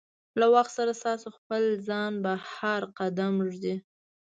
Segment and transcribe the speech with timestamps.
[0.39, 3.75] له وخت سره ستاسو خپل ځان بهر قدم ږدي.